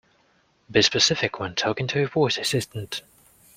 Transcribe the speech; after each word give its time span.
Be 0.71 0.81
specific 0.81 1.39
when 1.39 1.53
talking 1.53 1.85
to 1.85 2.03
a 2.05 2.07
voice 2.07 2.39
assistant. 2.39 3.03